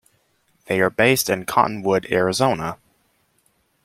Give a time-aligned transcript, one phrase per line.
[0.65, 2.79] They are based in Cottonwood, Arizona.